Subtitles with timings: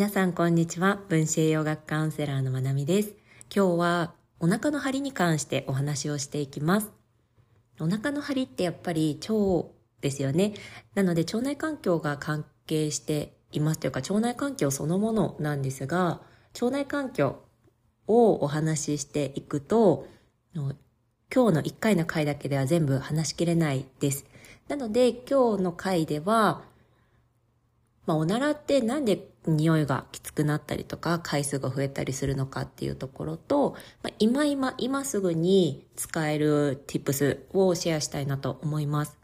[0.00, 0.98] 皆さんこんにちは。
[1.10, 3.10] 分子栄養学カウンセラーのまなみです。
[3.54, 6.90] 今日はお腹の張りに関してお話をしていきます。
[7.78, 9.68] お腹の張りってやっぱり腸
[10.00, 10.54] ですよね。
[10.94, 16.22] なので腸内環境が関係していますというか腸内環境そのものなんですが、
[16.54, 17.42] 腸内環境
[18.06, 20.08] をお話ししていくと、
[20.54, 24.24] 今日の1回の回だけでは全部話しきれないです。
[24.66, 26.62] なので今日の回では、
[28.06, 39.18] まあ、おならってなんで匂いがきつくなったりとか回数が増えたりするのかっていうところと、まあ、今今今すぐに使える tips をシェアしたいなと思います。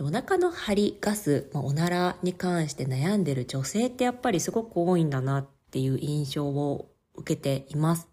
[0.00, 8.08] お腹の張り、ガス、まあ、おならに関して悩んでる女性ってやっぱりすごく多いんだなっていう印象を受けています。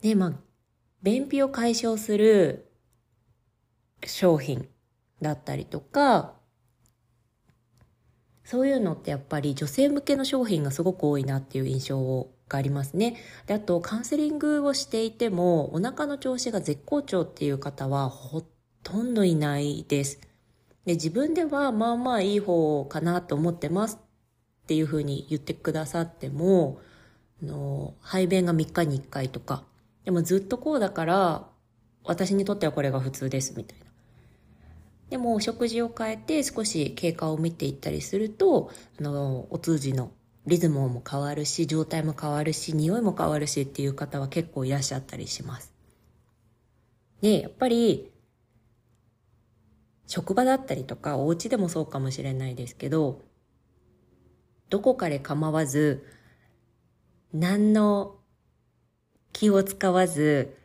[0.00, 0.32] で、まあ、
[1.02, 2.70] 便秘を解消する
[4.06, 4.68] 商品
[5.20, 6.37] だったりとか、
[8.48, 13.18] そういうのってやっぱり女性向けの商品がすごく多いなっていう印象がありますね。
[13.44, 18.42] で、あとカウンセリングをしていてもお腹の調子が絶好調っていう方はほ
[18.82, 20.18] とんどいないです。
[20.86, 23.98] で、自分ではまあまあいい方かなと思ってます
[24.62, 26.80] っていうふうに言ってくださっても、
[27.42, 29.64] あの、排便が3日に1回とか、
[30.06, 31.46] でもずっとこうだから
[32.02, 33.87] 私にとってはこれが普通ですみたいな。
[35.10, 38.70] でも食事を変えて少し経過を見ていったりすると、
[39.00, 40.12] あの、お通じの
[40.46, 45.72] リズムも変わるし、状態も変わるし、匂いも変わるしっていう方は結構いらっしゃったりします。
[47.20, 48.10] で、やっぱり、
[50.06, 53.22] 職場だったりとか、お家でもそうかもしれないですけど、
[54.70, 56.04] どこかで構わず、
[57.32, 58.16] 何の
[59.32, 60.56] 気を使わず、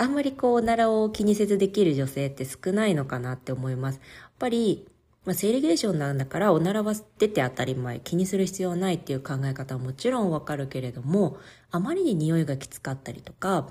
[0.00, 3.96] あんまりこう、おならを気にせずできる女性って少ないのかなって思います。
[3.96, 4.88] やっぱり、
[5.26, 11.36] まあ、生理現象なんだから、おならは出て当たり前、気にする必要はないっていう考え方はもちろんわかるけれども、
[11.70, 13.68] あまりに匂いがきつかったりとか、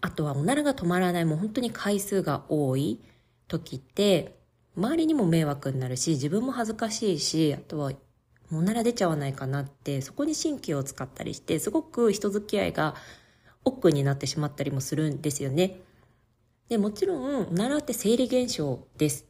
[0.00, 3.00] あとはおならが止まらない、もう本当に回数が多い
[3.48, 4.38] 時って、
[4.76, 7.90] 周りにも迷惑になるし、自分も恥ずかしいし、あとは、
[8.52, 12.94] おなら出ちゃわないかなって、そこに神経を使ったりして、すごく人付き合いが
[13.64, 15.80] 億劫になってしまったりもするんですよね。
[16.68, 19.26] でもちろん、おならって生理現象です。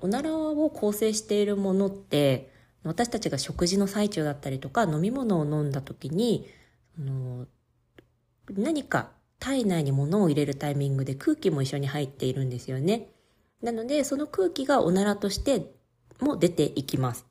[0.00, 2.52] おならを構成しているものって、
[2.84, 6.48] 私たちが食事の最中だったりとか、飲み物を飲んだ時に、
[6.98, 7.46] の
[8.50, 13.08] 何か体内に物を入れるタイミングで空気も一緒に入っているんですよね。
[13.62, 15.72] なので、その空気がおならとして
[16.20, 17.26] も出ていきます。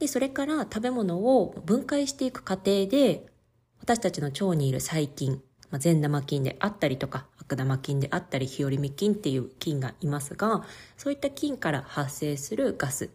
[0.00, 3.26] で、それから食べ物を分解していく過程で、
[3.80, 10.64] 私たちの腸にいる細菌、まあ、善玉菌であったりとか、悪玉菌であったり、日和見菌っていう菌がいますが、
[10.96, 13.10] そういった菌から発生するガス。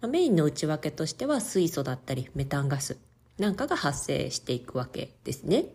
[0.00, 2.96] まあ、メインの内訳としては水素だったり、メタンガス
[3.38, 5.66] なんかが発生していくわけですね。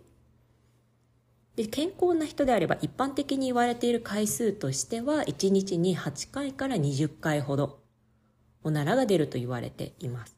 [1.56, 7.80] で健康な人であれば一般的に言われている回数としては1日に8回から20回ほど
[8.64, 10.36] おならが出ると言われています。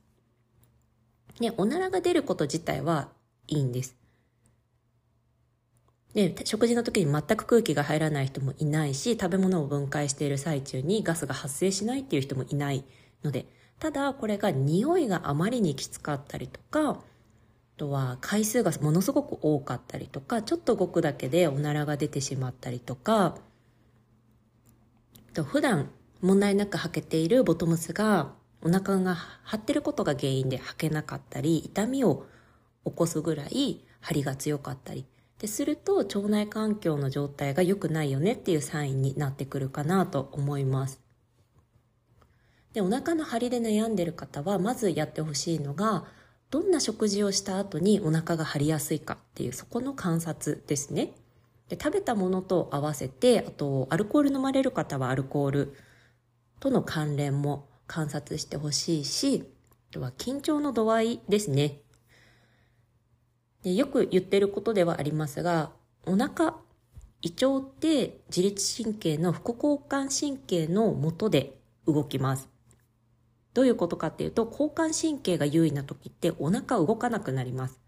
[1.40, 3.10] ね、おならが出ること自体は
[3.48, 3.96] いいんです。
[6.14, 12.84] で、食事の時に全く空気が入らない人もいないし、食べ物を分解している最中にガスが発生しないっていう人もいない
[13.24, 13.46] ので、
[13.80, 16.98] ただこれが匂いがあまりにきつかったりとか、あ
[17.78, 23.38] とは回数がものすごく多かったりとか、ちょっと動くだけでおならが出てしまったりとか、
[25.34, 25.90] と普段
[26.22, 32.26] 問題なく履けているボトムスがお腹が張ってることが原因で履けなかったり、痛みを
[32.86, 35.06] 起こすぐらい張りが強かったり、
[35.40, 41.02] ですると腸内環境の状態が良くないよねっていうサインになってくるかなと思います。
[42.74, 46.06] で、お腹の張りで悩んでる方は、まずやってほしいのが、
[46.52, 51.14] どんな食事をした後にお腹が張りやすいかっていう、そこの観察ですね。
[51.70, 55.74] で食べたものと合わせて、あと、アルコール飲まれる方はアルコール
[56.62, 59.44] との関連も観察してほしいし、
[59.90, 61.82] あとは緊張の度合いですね。
[63.64, 65.72] でよく言ってることではありますが、
[66.06, 66.56] お腹、
[67.24, 72.48] 胃腸って自律神経の副交感神経の元で動きます。
[73.56, 77.80] どういうことかっていうと、交感神経が優位な時ってお腹動かなくなります。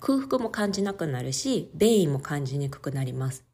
[0.00, 3.45] 空腹も感じなくなるし、便意も感じにくくなります。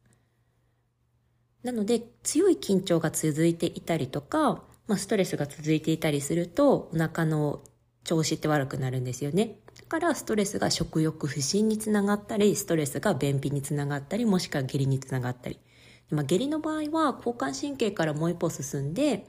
[1.63, 7.63] なので、強い緊張が続いていたりとか、まあ、ストレスが続いていたりすると、お腹の
[8.03, 9.59] 調子って悪くなるんですよね。
[9.79, 15.59] だからストレスが食欲不振につながったり、ストレスが便秘につながったり、もしくは下痢につながったり
[16.13, 19.25] まあ、下痢の場合は交感神経からもう一歩進んで、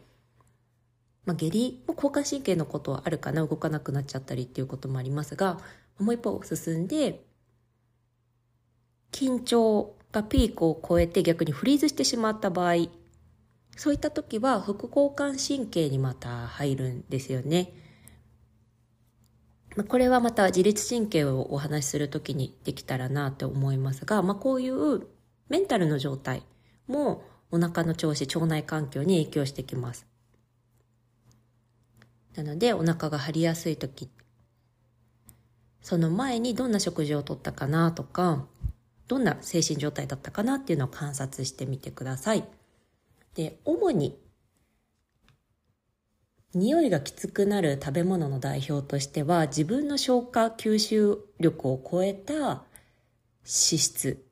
[1.24, 5.58] まあ、下痢も交感神経のことはあるかな動かなくなっちゃったりっていうこともありますが
[5.98, 7.24] もう一歩進んで
[9.12, 12.88] 緊張がピークを超えて逆にフリーズしてしまった場合
[13.76, 17.72] そういった時は副交感神経にまた入るんですよね。
[19.88, 25.08] これはまた自律神経をお話しする時にできたらなと思いますが、まあ、こういう
[25.48, 26.44] メンタルの状態
[26.86, 30.06] もお腹の調子、腸内環境に影響してきます。
[32.36, 34.08] なのでお腹が張りやすい時、
[35.82, 38.46] その前にどんな食事をとったかなとか、
[39.08, 42.44] どんな精神状態だったかなっていうのを観察してみてください。
[43.34, 44.18] で、主に
[46.54, 52.62] 匂いがきつくなる食べ物の代表としては自分の消化吸収力を超えた脂
[53.44, 54.24] 質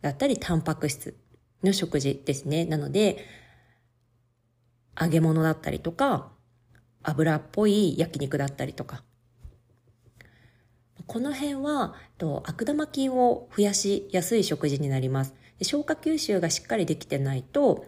[0.00, 1.16] だったりタンパク質
[1.64, 2.64] の食事ですね。
[2.64, 3.26] なので
[5.00, 6.30] 揚げ物だったりとか
[7.02, 9.02] 油っぽい焼肉だったりとか
[11.06, 17.86] この辺はと悪玉菌を増やしやすい食事になります消化吸収がしっかりできてないと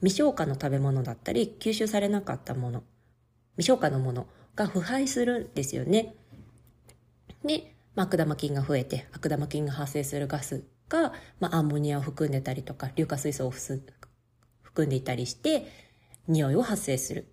[0.00, 2.84] 未消化の食べ物だったり吸収されなかったもの
[3.56, 6.14] 未消化のものが腐敗するんですよね。
[7.44, 15.66] で、まあ、悪玉菌が増えて悪玉菌が発生するガスが、まあ、アンモニアを含んでたりとか硫化水素を含んでいたりして
[16.28, 17.26] 匂いを発生する。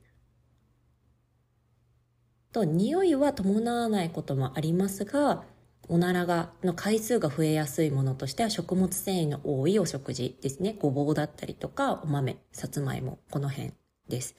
[2.56, 5.44] と匂いは伴わないこともありますが
[5.90, 10.76] おならがの回数が増えやすいものとしては食物繊維の多いお食事ですね。
[10.80, 13.72] ごぼうだったりとか、お豆、さつまいも、この辺
[14.08, 14.36] です。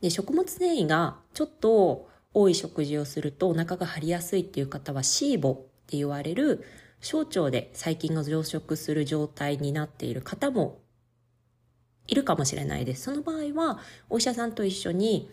[0.00, 5.54] で、食物繊維がちょっと多い食事をするとお腹が張りやすいっていう方はシーボっ
[5.86, 6.64] て言われる
[7.00, 10.80] 小腸で細菌が増殖する状態になっている方も
[12.08, 13.02] いるかもしれないです。
[13.02, 13.78] その場合は
[14.08, 15.30] お医者さんと一緒に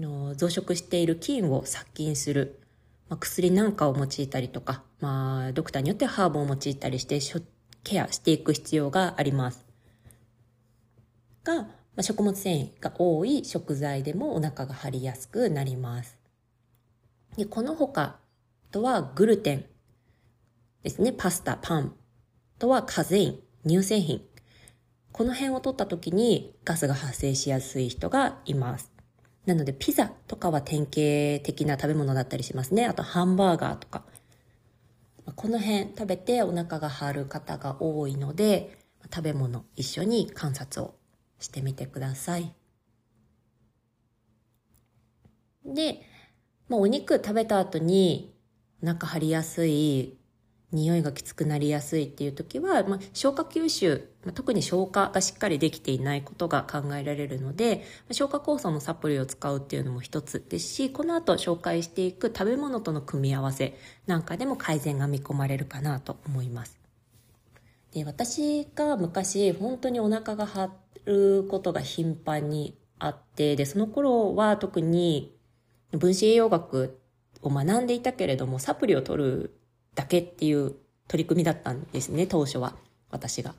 [0.00, 2.60] の増殖している菌を殺菌する、
[3.08, 7.20] まあ、薬なんかを用いたりとか、まあ、ドクターによってハーブを用いたりして
[7.84, 9.64] ケアしていく必要があります。
[11.44, 11.68] が、ま
[11.98, 16.18] あ、食物繊維が多い食材でもお腹が張りやすくなります。
[17.36, 18.18] でこの他
[18.70, 19.64] とはグルテン
[20.82, 21.12] ですね。
[21.12, 21.94] パスタ、パン
[22.58, 24.22] とはカゼイン、乳製品。
[25.12, 28.89] この辺を取った時にガスが発生しやすい人がいます。
[29.50, 32.86] なのでピザとかは典型的な食べ物だったりしますね。
[32.86, 34.04] あとハンバーガーとか。
[35.34, 38.78] この辺食べてお腹が張る方が多いので、
[39.12, 40.94] 食べ物一緒に観察を
[41.40, 42.54] してみてください。
[45.64, 46.02] で、
[46.68, 48.32] まあ、お肉食べた後に
[48.84, 50.19] お腹張りやすい、
[50.72, 63.76] 匂いがきつくなりやすいっていう時は、まあ、消化吸収、まあ、特に消化がしっかりできていないことが考えられるので、消化酵素のサプリを使うっていうのも一つですし、この後紹介していく食べ物との組み合わせ
[64.06, 66.78] なんかでも改善が見込まれるかなと思います。
[67.92, 70.70] で、私が昔本当にお腹が張
[71.04, 75.36] ることが頻繁にあって、で、その頃は特に
[75.90, 77.00] 分子栄養学
[77.42, 79.59] を学んでいたけれども、サプリを取る
[80.00, 80.76] だけっていう
[81.08, 82.74] 取り組みだったんですね、当初は。
[83.10, 83.54] 私が。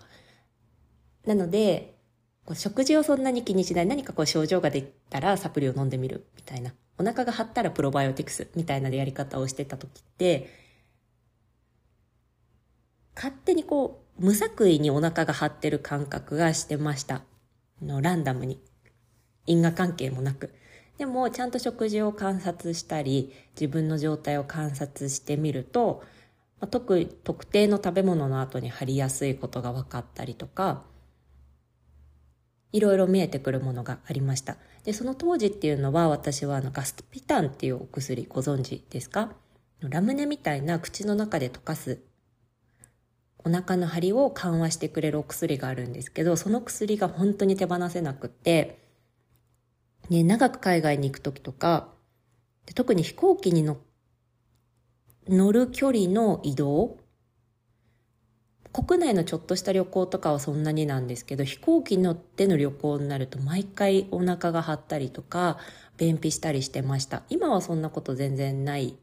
[1.28, 2.00] なので、
[2.56, 3.86] 食事をそんなに気にしない。
[3.86, 6.74] 何かこう症状が出たらサプリを飲んでみるみたいな。
[6.98, 10.50] お腹が張ったらプロバイオティクスみたいなやり方をしてた時って、
[13.16, 17.22] 勝手にこう、無作為にお腹が張ってる感覚がしてました。
[17.84, 18.60] のランダムに。
[19.46, 20.54] 因果関係もなく。
[20.98, 26.04] でも、ちゃんと食事を観察したり、自分の状態を観察してみると、
[26.62, 30.84] まあ、特特定の食べ物の後に張りやすいことが分かったりとか、
[32.72, 34.56] いろいろ見えてくるものがありました。
[34.86, 39.34] で、その当時っていうのは私はあのガスピタンっていうお薬ご存知ですか？
[39.82, 42.00] ラムネみたいな口の中で溶かす
[43.44, 48.78] お腹の張りを緩和してくれるお薬があるんですけど、その薬が本当に手放せなくって、
[50.10, 51.90] ね、長く海外に行く時とか、
[52.76, 53.78] 特に飛行機に乗っ
[55.30, 56.98] 乗る距離の移動。
[58.74, 65.58] 国内のちょっとした旅行とかはそんなになんですけど飛行機乗っての旅行になると毎回お腹が張ったりとか
[65.98, 67.24] 便秘したりしてました。
[67.30, 68.94] 今はそんなこと全然ないっ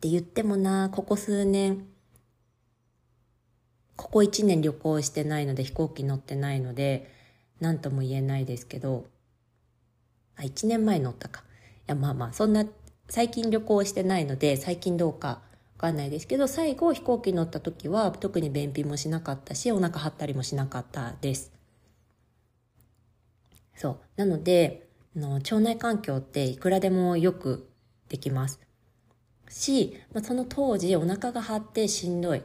[0.00, 0.88] て言ってもな。
[0.90, 1.86] ここ数年
[3.96, 7.10] ここ1年旅行してないので飛行機乗ってないので
[7.60, 9.04] 何とも言えないですけど。
[10.36, 11.42] あ1年前乗ったか。
[11.42, 11.44] い
[11.88, 12.64] やまあまあそんな
[13.10, 15.40] 最近旅行してないので最近どうか
[15.80, 21.52] かんないですけど最後飛行機乗った時は特に便秘もしなかったしお腹張ったりもしなかったです。
[23.74, 23.98] そう。
[24.16, 24.86] なので
[25.16, 27.66] の腸内環境っていくらでもよく
[28.10, 28.60] できます。
[29.48, 32.42] し、まあ、その当時お腹が張ってしんどい。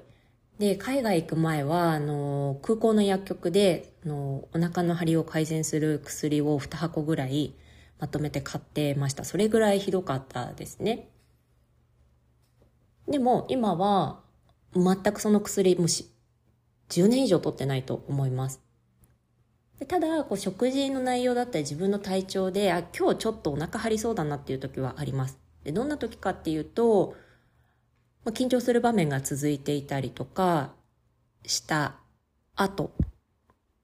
[0.58, 7.54] で海外行く前はあの空港の薬局でのお腹の張りを改善する薬を2箱ぐらい
[8.00, 11.10] まとめて買ってましたそれぐらいひどかったですね
[13.08, 14.20] でも今は
[14.74, 16.10] 全くその薬もし
[16.90, 18.62] 10年以上取ってないと思います。
[19.80, 25.38] でただこう食事の内容だったり自分の体調であ今日ちょっとお腹張りそうだなっていう時はあります。
[25.64, 27.16] でどんな時かっていうと、
[28.24, 30.74] まあ、緊張する場面が続いていたりとか
[31.46, 31.96] した
[32.56, 32.92] 後、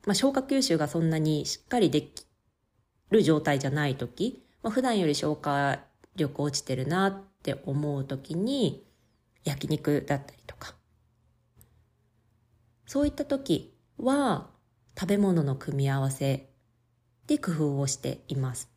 [0.06, 2.26] まあ、消化吸収がそんなにしっかりでき
[3.12, 5.80] る状態じゃない時、まあ、普段より消化
[6.16, 8.84] 力落ちてるなって思う時に
[9.44, 10.76] 焼肉だったりとか。
[12.86, 14.50] そういった時は
[15.00, 16.50] 食べ物の組み合わせ
[17.28, 18.70] で工夫をしています。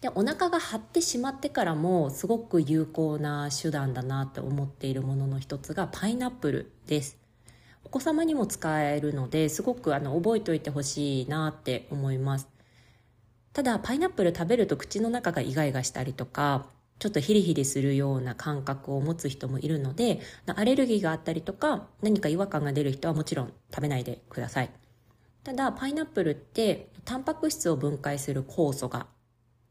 [0.00, 7.19] でお腹が張ってしまってからもすごく有効な手段だなと思っているものの一つがパイナップルです。
[7.84, 12.48] お子様にも使えるのですごくあの覚えておいてほしいなって思います
[13.52, 16.66] ただパイナップル食べると口の中がイガイガしたりとか
[17.00, 20.20] ちょっとヒリヒリするような感覚を持つ人もいるので、
[20.54, 24.70] アレルギーがあったりとか、何か違和感が出る人はもちろん食べないでください。
[25.42, 29.06] ただ、パイナップルって、タンパク質を分解する酵素が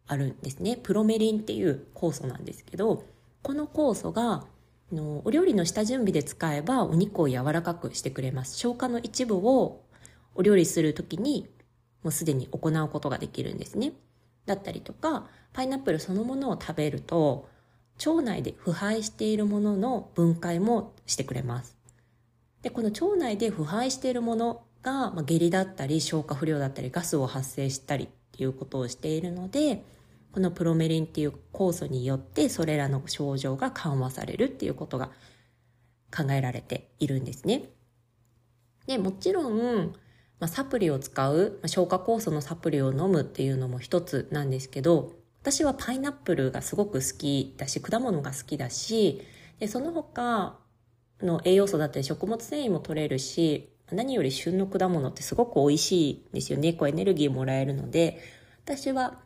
[0.08, 0.76] あるんですね。
[0.76, 3.04] プロメリンっていう酵素なんですけど、
[3.44, 4.48] この酵素が、
[4.92, 8.58] のお料理の下準備で使えばお肉を柔らかくしてくれます。
[8.58, 9.84] 消化の一部を
[10.36, 11.48] お料理するときに
[12.04, 13.94] もうすでに行うことができるんですね。
[14.46, 17.50] だったりとか、パイナップルそのものを食べると
[18.06, 21.76] 腸内で腐敗しているものの分解もしてくれます
[22.62, 29.84] でこの腸内で腐敗しているものが、まあ、下痢だったり消化不良だったりガスを発生したりっていうことをしているので
[30.32, 35.12] このプロメリンっていう酵素によってそれらの症状が緩和されるっていうことが
[36.16, 37.70] 考えられているんですね。
[38.86, 39.94] でもちろん、
[40.40, 49.22] まあ、サプリを使う、まあ、消化酵素のサプリを飲むっていうのも一つなんですけど私はパイナップルがすごく好きだし、果物が好きだし、
[49.60, 50.58] でその他
[51.22, 56.74] の栄養素だったり食物繊維も取れるし、何より旬の果物ってすごく美味しいんですよね。
[56.74, 58.22] こうエネルギーもらえるので、
[58.66, 59.22] 私は、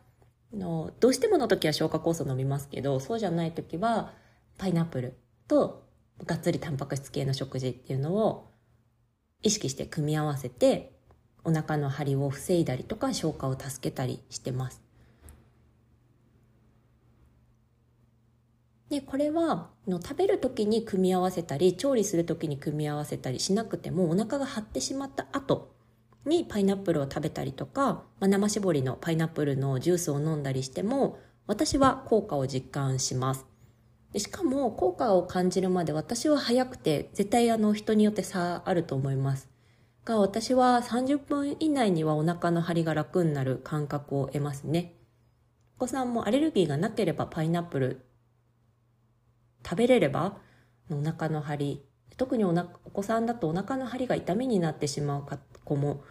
[0.54, 4.12] のどうしてもの時は消化酵素飲みますけど、そうじゃない時は
[4.58, 5.18] パイナップル
[5.48, 5.86] と
[6.24, 8.50] がっつりタンパク質系の食事っていうのを
[9.42, 10.92] 意識して組み合わせて、
[11.44, 14.82] お腹の張りを防いだりとか消化を助けたりしてます。
[18.88, 25.73] でこれはの食べる時に組み合わせたり調理する時に組み合わせたりしなくてもお腹が張ってしまった後
[26.26, 33.46] にパイナップルを食べたりとか、まあ、生搾りのパイナップルのジュースを飲んだりしても私は効果を実感します。
[34.16, 39.48] しかも効果を感じるまで私は早くて絶対あの人によって差あると思います。
[40.04, 44.94] が私は30分以内にはお腹の張りが楽になる感覚を得ますね。
[45.76, 48.06] お子さんもアレルギーがなければパイナップル
[49.64, 50.38] 食べれれば
[50.90, 51.84] お腹の張り
[52.16, 52.50] 特にお
[52.84, 55.26] お子さんだとお腹の張りが痛みになってしまう
[55.64, 56.04] 子も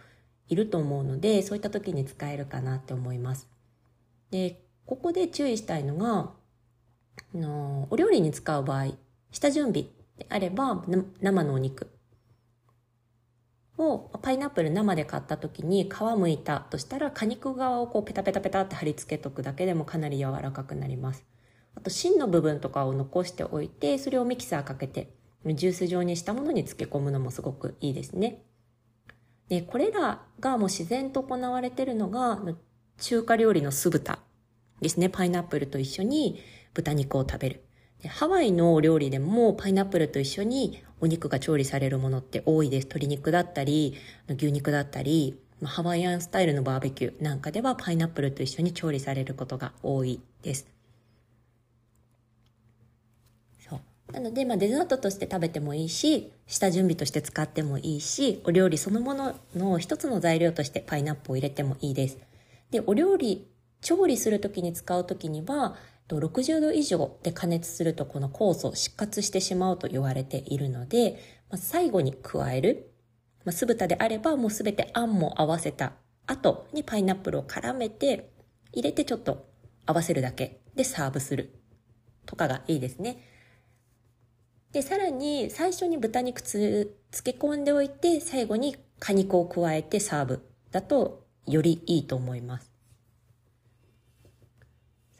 [0.48, 3.48] いると思うのでそういった時に使えるかなって思います
[4.30, 6.30] でここで注意したいのが
[7.34, 8.92] のお料理に使う場合
[9.30, 9.84] 下準備
[10.18, 10.84] であれば
[11.20, 11.88] 生のお肉
[13.78, 21.24] をパイナップル生で買った時に皮むいたとしたら果肉側をこうペタペタペタって貼り付けとくだけでもかなり柔らかくなります
[21.74, 25.08] あと芯の部分とかを残しておいてそれをミキサーかけて
[25.52, 28.42] ジュース状にしたものに漬け込むのもすごくいいですね。
[29.54, 32.40] でこれらがもう自然と行われてるのが
[32.98, 34.18] 中華料理の酢豚
[34.80, 35.08] ですね。
[35.08, 36.40] パイナップルと一緒に
[36.74, 37.64] 豚肉を食べる。
[38.02, 42.86] でハワイの料理でもパイナップルと一緒にお肉が調理されるものって多いです。
[42.86, 43.94] 鶏肉だったり
[44.28, 50.73] 牛肉だったりハワイアンスタイルのバーベキューなんかではパイナップルと一緒に調理されることが多いです。
[54.14, 62.18] なので、まあ、デザートとして食べてもいいし下準備として使ってもいいしお料理そのものの一つの材料としてパイナップルを入れてもいいです
[62.70, 63.48] でお料理
[63.80, 65.74] 調理する時に使う時には
[66.08, 71.18] 60度以上で加熱するとこの酵素を失活してしまうと言われているので、
[71.50, 72.92] まあ、最後に加える、
[73.44, 75.94] まあ、酢豚であればもうすべてあんも合わせた
[76.26, 78.30] 後にパイナップルを絡めて
[78.72, 79.48] 入れてちょっと
[79.86, 81.58] 合わせるだけでサーブする
[82.26, 83.33] とかがいいですね。
[84.74, 92.72] で、さらに最初に豚肉つ漬け込んでおいて、最後に果肉を加えてサーブだとよりいいと思います。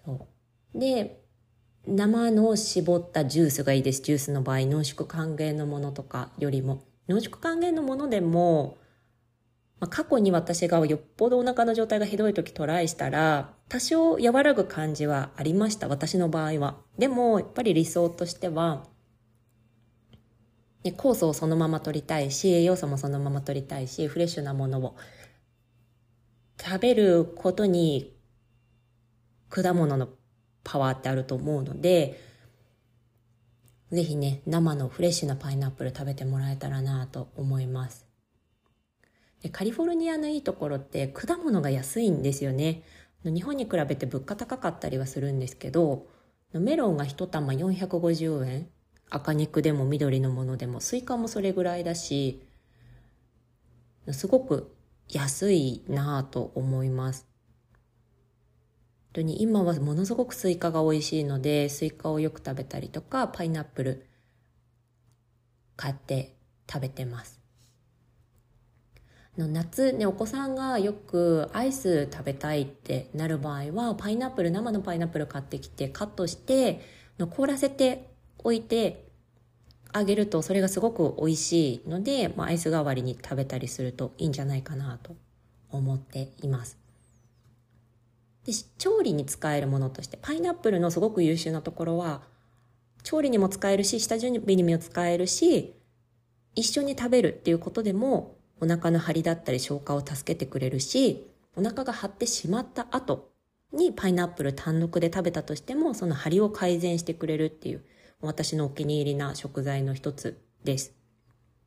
[0.05, 0.27] そ
[0.75, 0.79] う。
[0.79, 1.23] で、
[1.87, 4.03] 生の絞ったジュースがいいです。
[4.03, 6.83] ジュースの場合、濃縮還元のものとかよりも。
[7.07, 8.77] 濃縮還元のものでも、
[9.79, 15.87] まあ、過去に私がよっぽどお腹の状態がひどい時トライしたら、多少和らぐ感じはありました。
[15.87, 16.79] 私の場合は。
[16.99, 18.89] でも、やっぱり理想としては、
[20.85, 24.97] ね、酵素をそのまま取りたいし、栄養素もそのまま取りたいし、フレッシュなものを
[26.61, 28.14] 食べることに
[29.49, 30.09] 果物の
[30.62, 32.21] パワーってあると思うので、
[33.91, 38.07] ぜひね、生のフレッシュなパイナップル食べてもらえたらなと思います。
[39.43, 42.83] でカリフォルニアのいいところって果物が安いんですよね。
[43.25, 46.07] 日本に比べて物価高かったりはするんですけど、
[46.53, 48.74] メロンが1玉450円。
[49.11, 52.43] 赤肉でも緑のものでも、スイカもそれぐらいだし、
[54.11, 54.75] すごく
[55.09, 57.26] 安いなぁと思います。
[57.26, 57.35] 本
[59.15, 64.07] 当に今はものすごくスイカが美味しいので、スイカをよく食べたりとか、パイナップル
[65.77, 66.35] 買って
[66.71, 67.41] 食べてます。
[69.39, 76.81] の夏ね、お子さんがよくアイス食べたいってなる場合は、パイナップル、生のパイナップル買ってきてカットして、
[77.19, 78.13] の凍らせて
[78.45, 79.05] おいて
[79.93, 85.17] あげるとそれがすごく美味しいので、まあ、アイス代わりに食べたりするといいんじゃないかなと
[85.71, 86.79] 思っています。
[88.45, 92.23] で調理に使えるものとしてパイナップルのすごく優秀なところは
[93.03, 95.75] 調理にも使えるし下準備にも使えるし
[96.55, 103.31] 一緒に食べるっていうことでもお腹の張りだったり消化を助けてくれるしお腹が張ってしまった後
[103.73, 107.85] にパイナップル単独で食べたとしてもその張りを改善してくれるっていう
[108.25, 110.94] 私のお気に入りな食材の一つです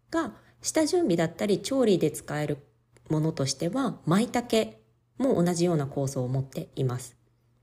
[0.09, 2.57] が下準備だったり調理で使える
[3.09, 4.73] ものとしては舞茸
[5.17, 7.17] も同じような構造を持っています。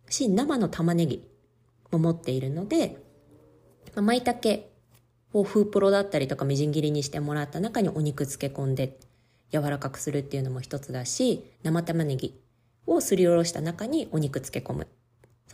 [0.09, 1.29] し、生の玉ねぎ
[1.91, 2.97] も持っているので、
[3.95, 4.65] 舞茸
[5.33, 8.99] を風プロだったりとかみじん切りにしてもらった中にお肉漬け込んで
[9.53, 12.41] 柔らかくするっていうのも一つだし、生玉ねぎ
[12.87, 14.87] をすりおろした中にお肉漬け込む。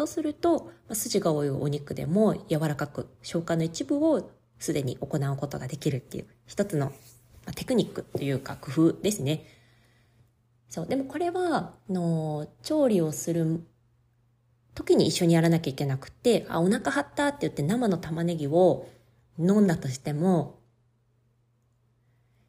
[0.00, 6.90] そうすると、筋が多いお肉でも柔らかく消化の一部をすでに行うことができるっていう一つの
[7.54, 9.44] テクニックというか工夫ですね。
[10.70, 10.86] そう。
[10.86, 13.62] でもこれは、の、調理をする
[14.74, 18.88] 時に一緒にやらなきゃいけなくて、あ、お腹張ったって言って生の玉ねぎを
[19.38, 20.60] 飲んだとしても、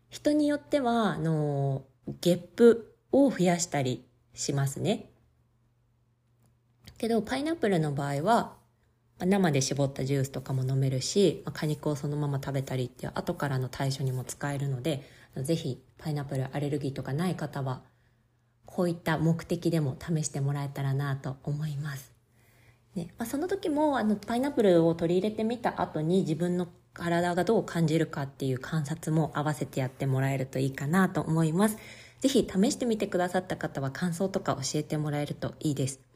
[0.08, 1.84] 人によっては、あの、
[2.22, 5.11] ゲップを増やしたりしますね。
[7.02, 8.54] けど、パイナップルの場合は、
[9.18, 15.04] 生で絞ったジュースとかも飲めるし、果肉をそのまま食べたりっていう後からの対処にも使えるので、
[15.36, 17.82] ぜひパイナップルアレルギーとかない方は
[18.66, 22.12] こういった目的でも試してもらえたらなと思います。
[22.96, 31.78] ねまあ、その時もあのパイナップルを取り入れてみた後に自分の体がどう感じるかっていう観察も合わせてやってもらえるといいかなと思います。
[32.20, 36.11] ぜひ試してみてくださった方は感想とか教えてもらえるといいです。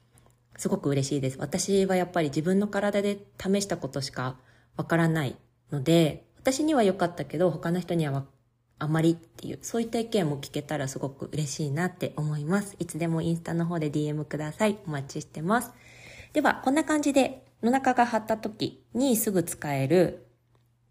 [0.58, 1.38] すごく嬉しいです。
[1.40, 4.38] 私はやっぱり自分の体で試したことしか
[4.78, 5.36] わからない
[5.72, 8.26] ので、私には良かったけど他の人には
[8.78, 12.76] あまりっていう、そういった意見も聞けたらすごく嬉しいなって思います。
[12.80, 14.78] いつでもインスタの方で DM ください。
[14.86, 15.72] お待ちしてます。
[16.34, 20.28] では、こんな感じで、お腹が張った時にすぐ使える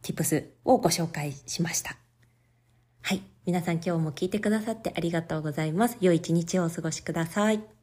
[0.03, 1.96] tips をご紹介しました。
[3.03, 3.22] はい。
[3.44, 5.98] 皆さん今日も聞いてくださってありがとうございます。
[6.00, 7.73] 良い一日をお過ごしください。